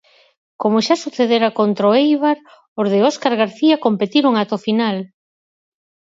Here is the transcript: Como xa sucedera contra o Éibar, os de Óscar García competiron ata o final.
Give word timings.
Como 0.61 0.77
xa 0.85 0.95
sucedera 1.03 1.55
contra 1.59 1.89
o 1.91 1.95
Éibar, 2.03 2.37
os 2.81 2.87
de 2.93 2.99
Óscar 3.09 3.33
García 3.41 3.75
competiron 3.85 4.33
ata 4.41 4.57
o 4.59 4.63
final. 4.67 4.97